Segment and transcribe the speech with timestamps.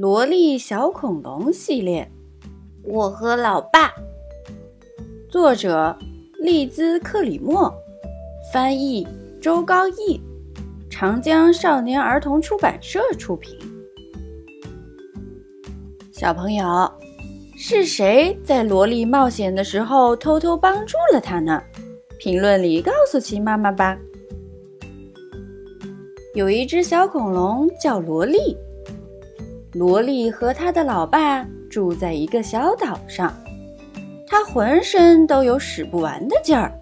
[0.00, 2.08] 萝莉小恐龙系列，
[2.84, 3.92] 我和老爸。
[5.28, 5.98] 作者：
[6.40, 7.74] 利兹·克里默，
[8.52, 9.04] 翻译：
[9.42, 10.20] 周高义，
[10.88, 13.58] 长江少年儿童出版社出品。
[16.12, 16.88] 小朋友，
[17.56, 21.60] 是谁在萝莉冒险的时候偷偷帮助了她呢？
[22.20, 23.98] 评论里告诉奇妈妈吧。
[26.36, 28.56] 有一只小恐龙叫萝莉。
[29.78, 33.32] 萝莉和他的老爸住在一个小岛上，
[34.26, 36.72] 他浑身都有使不完的劲儿，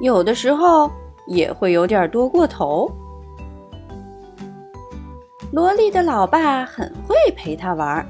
[0.00, 0.90] 有的时候
[1.26, 2.90] 也会有点多过头。
[5.52, 8.06] 萝莉的老爸很会陪他玩，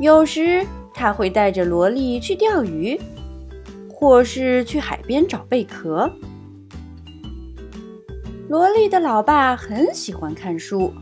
[0.00, 3.00] 有时他会带着萝莉去钓鱼，
[3.88, 6.10] 或是去海边找贝壳。
[8.48, 10.92] 萝莉的老爸很喜欢看书。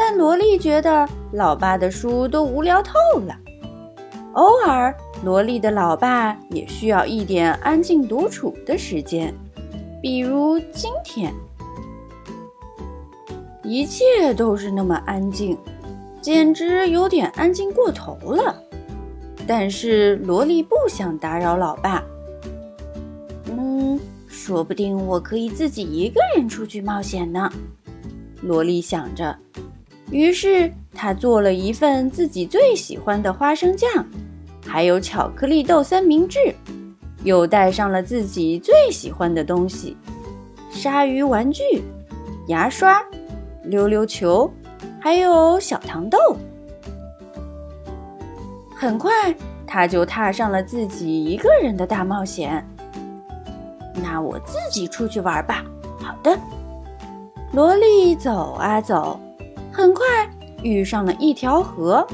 [0.00, 2.94] 但萝莉觉得老爸的书都无聊透
[3.26, 3.36] 了。
[4.34, 9.34] 偶尔，萝莉的老爸也需要一点安静独处的时间，
[10.00, 11.34] 比如今天，
[13.64, 15.58] 一切都是那么安静，
[16.20, 18.54] 简直有点安静过头了。
[19.48, 22.04] 但是萝莉不想打扰老爸。
[23.46, 27.50] 嗯，说不定我可以自己一个人出去冒险呢。
[28.42, 29.36] 萝莉想着。
[30.10, 33.88] 于是他做了一份自己最喜欢的花生酱，
[34.66, 36.54] 还有巧克力豆三明治，
[37.24, 39.96] 又带上了自己最喜欢的东西——
[40.72, 41.62] 鲨鱼玩具、
[42.46, 43.02] 牙刷、
[43.64, 44.50] 溜溜球，
[44.98, 46.18] 还有小糖豆。
[48.74, 49.12] 很快，
[49.66, 52.66] 他就踏上了自己一个人的大冒险。
[53.94, 55.64] 那我自己出去玩吧。
[56.00, 56.38] 好的，
[57.52, 59.20] 萝莉走啊走。
[59.78, 60.04] 很快
[60.64, 62.04] 遇上了一条河，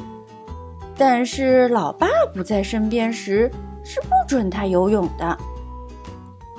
[0.99, 3.51] 但是老爸不在身边时
[3.83, 5.35] 是不准他游泳的。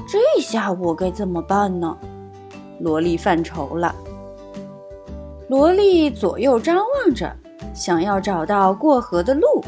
[0.08, 1.96] 这下我该怎么办呢？
[2.80, 3.94] 萝莉犯愁了。
[5.48, 7.32] 萝莉左右张望着，
[7.76, 9.64] 想要找到过河的路。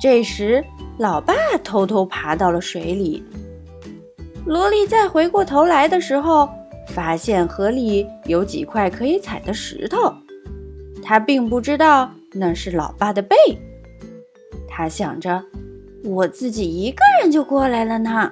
[0.00, 0.64] 这时，
[0.96, 3.22] 老爸偷偷爬到了水里。
[4.46, 6.48] 萝莉再回过头来的时候。
[6.88, 10.12] 发现河里有几块可以踩的石头，
[11.02, 13.36] 他并不知道那是老爸的背。
[14.68, 15.42] 他想着，
[16.04, 18.30] 我自己一个人就过来了呢。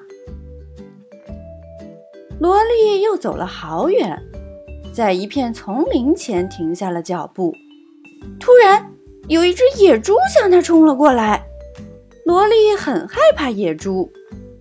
[2.41, 4.21] 萝莉又走了好远，
[4.93, 7.55] 在一片丛林前停下了脚步。
[8.39, 8.91] 突然，
[9.29, 11.45] 有一只野猪向他冲了过来。
[12.27, 14.11] 萝莉很害怕野猪，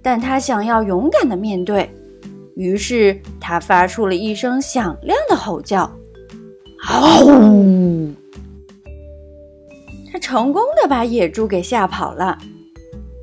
[0.02, 1.90] 但她想要勇敢的面对。
[2.56, 5.92] 于是，它发出了一声响亮的吼叫
[6.86, 7.26] ，“嗷！”
[10.12, 12.38] 他成功的把野猪给吓跑了。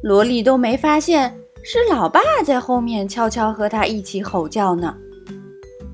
[0.03, 1.33] 萝莉都没发现
[1.63, 4.97] 是老爸在后面悄悄和他一起吼叫呢。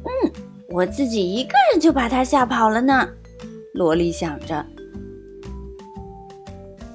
[0.05, 0.33] 嗯，
[0.71, 3.07] 我自己一个人就把他吓跑了呢。
[3.75, 4.65] 萝莉想着，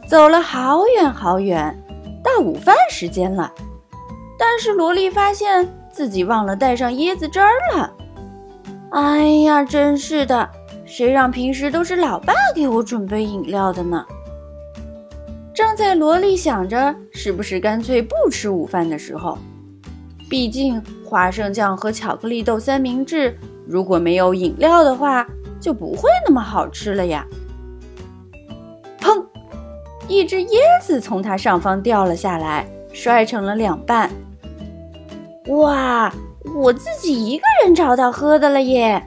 [0.07, 1.78] 走了好远好远，
[2.24, 3.53] 到午饭时间了，
[4.40, 5.72] 但是萝莉发现。
[5.91, 7.94] 自己忘了带上椰子汁儿了，
[8.91, 10.50] 哎呀，真是的！
[10.85, 14.06] 谁让平时都是老爸给我准备饮料的呢？
[15.53, 19.38] 正在萝莉想着是不是干脆不吃午饭的时候，
[20.30, 23.38] 毕竟花生酱和巧克力豆三明治
[23.68, 25.28] 如果没有饮料的话，
[25.59, 27.25] 就不会那么好吃了呀！
[29.00, 29.24] 砰！
[30.07, 34.09] 一只椰子从它上方掉了下来，摔成了两半。
[35.47, 36.13] 哇！
[36.56, 39.02] 我自己一个人找到喝的了耶！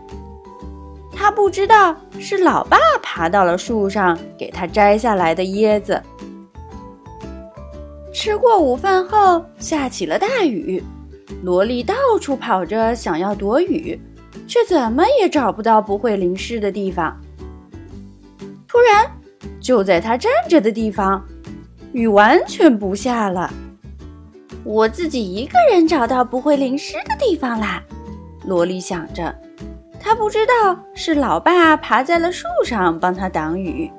[1.12, 6.00] 他不知道是老爸爬到了树上给他摘下来的椰子。
[8.12, 10.82] 吃过午饭后，下起了大雨，
[11.42, 14.00] 萝莉到处跑着想要躲雨，
[14.46, 17.16] 却怎么也找不到不会淋湿的地方。
[18.68, 19.10] 突然，
[19.60, 21.24] 就在他站着的地方，
[21.92, 23.52] 雨完全不下了。
[24.64, 27.82] 我自己一个人找到不会淋湿的地方啦，
[28.44, 29.34] 萝莉想着。
[30.00, 33.90] 她不知道是老爸爬在了树上帮她挡雨。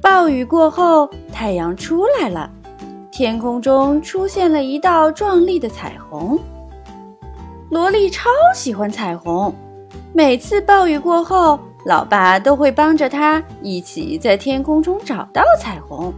[0.00, 2.50] 暴雨过后，太阳出来了，
[3.10, 6.38] 天空中出现了一道壮丽的彩虹。
[7.70, 9.54] 萝莉超喜欢彩虹，
[10.12, 16.12] 每次暴雨过后，老爸都会帮着她一起在天空中找到彩虹。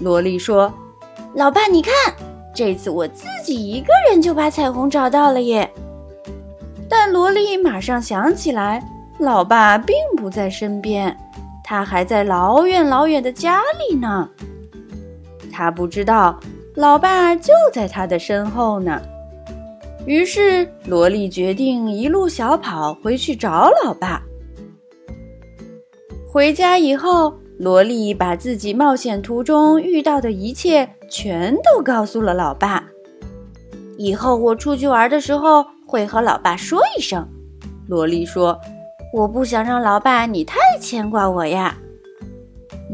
[0.00, 0.72] 萝莉说
[1.36, 1.92] ：“老爸，你看，
[2.54, 5.70] 这次我自己一个人就把彩虹找到了耶！”
[6.88, 8.82] 但萝莉马上想起来，
[9.18, 11.16] 老爸并不在身边，
[11.62, 14.28] 他还在老远老远的家里呢。
[15.52, 16.40] 他不知道
[16.74, 19.00] 老爸就在他的身后呢。
[20.06, 24.22] 于是，萝莉决定一路小跑回去找老爸。
[26.26, 32.82] 回家以后，萝莉把自己冒险途中遇到的一切全都告诉了老爸。
[33.98, 37.28] 以后我出去玩的时候会和老爸说一声。
[37.86, 38.58] 萝莉说
[39.12, 41.76] ：“我不想让老爸你太牵挂我呀。”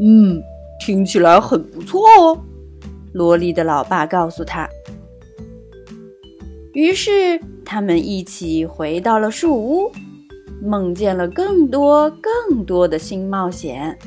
[0.01, 0.43] 嗯，
[0.85, 2.37] 听起来很不错哦。
[3.13, 4.67] 萝莉的老爸告诉他。
[6.73, 9.89] 于是，他们一起回到了树屋，
[10.61, 13.97] 梦见了更多更多的新冒险。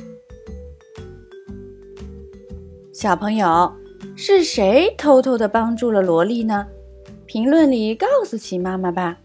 [3.01, 3.73] 小朋友，
[4.15, 6.67] 是谁偷偷的帮助了萝莉呢？
[7.25, 9.20] 评论里告诉琪妈妈吧。